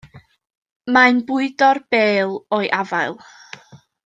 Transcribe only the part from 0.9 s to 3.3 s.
Mae'n bwydo'r bêl o'i afael.